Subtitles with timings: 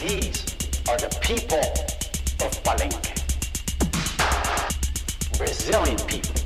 [0.00, 0.46] These
[0.88, 3.12] are the people of Palenque.
[5.36, 6.40] Brazilian people.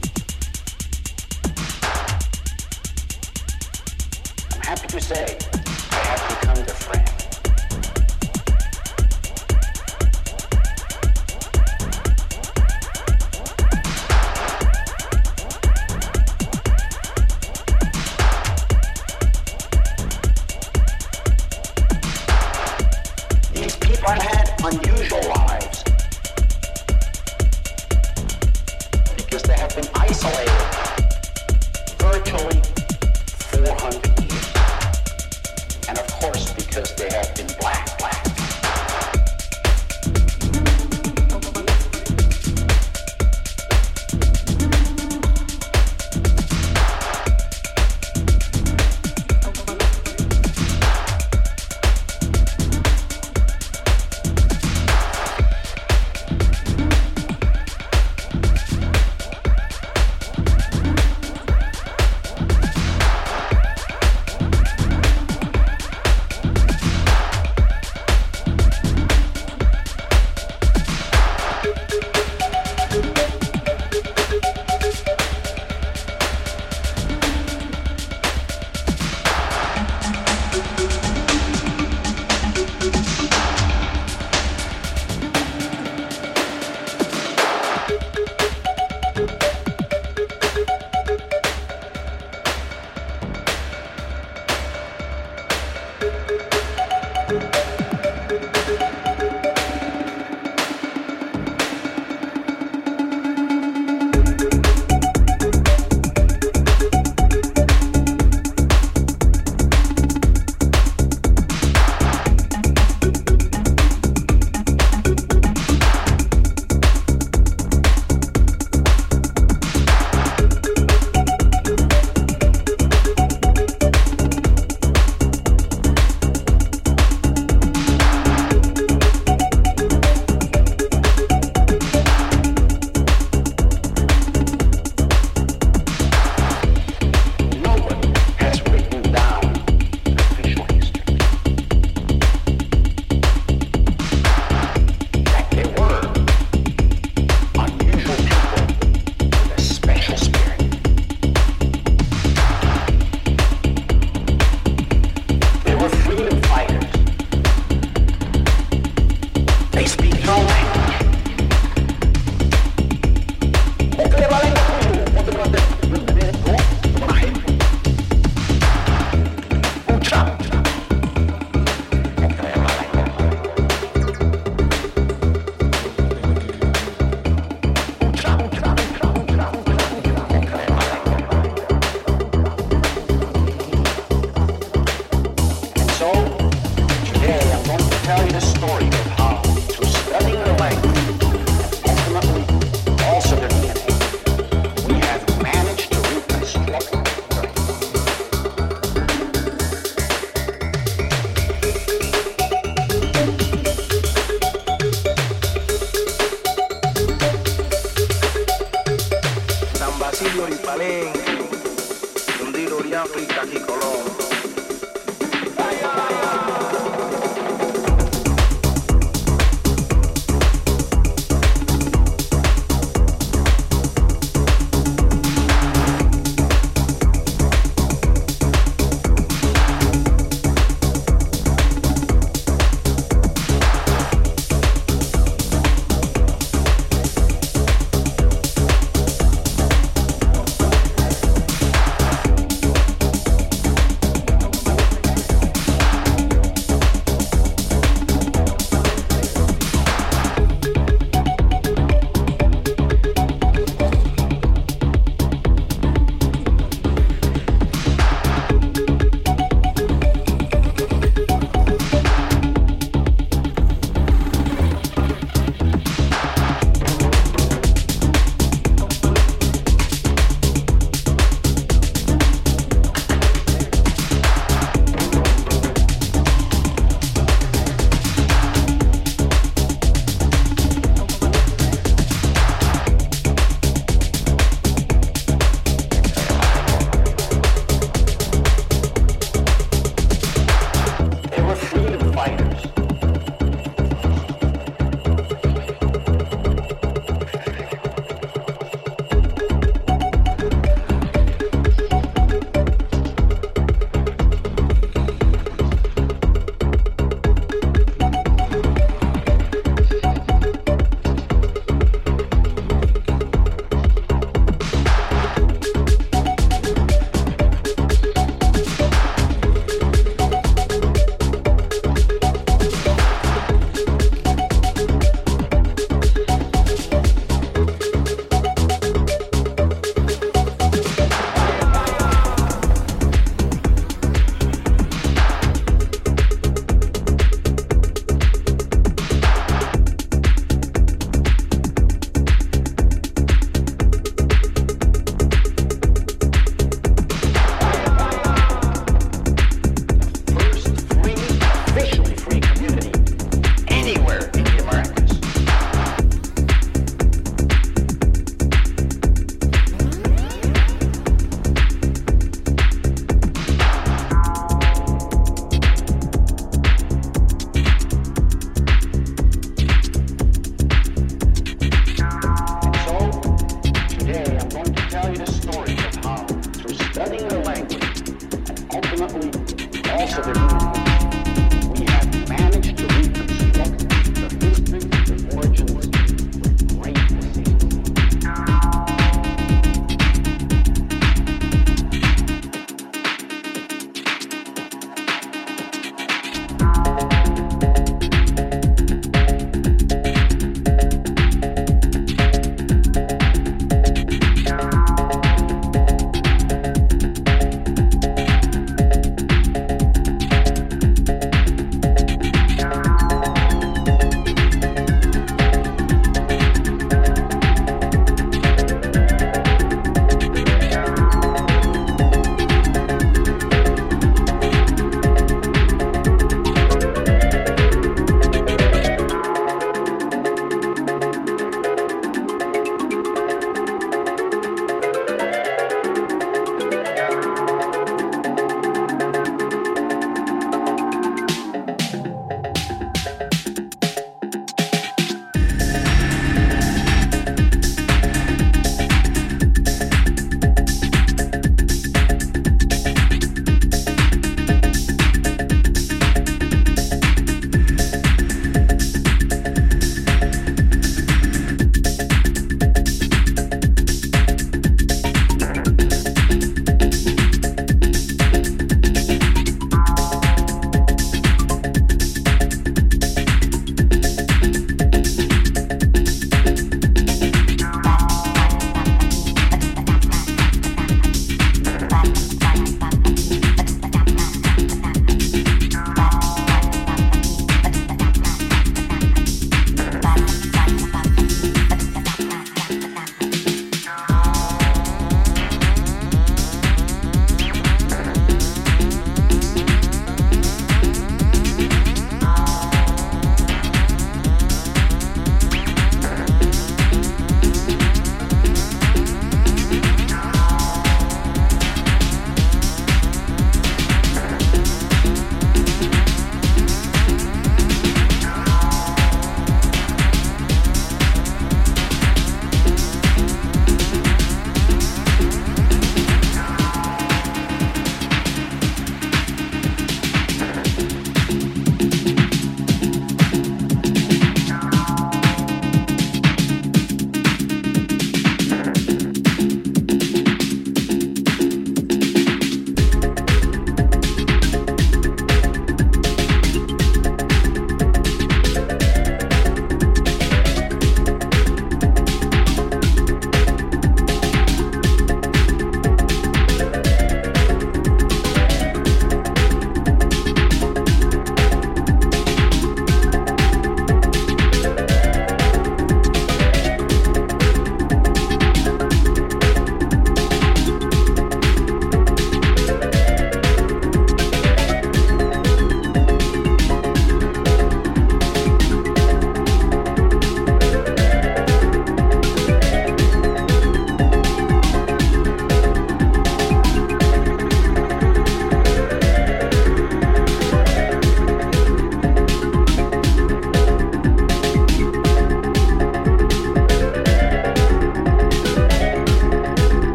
[4.55, 5.39] I'm happy to say
[5.93, 7.14] I have become their friend.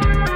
[0.00, 0.35] Bye.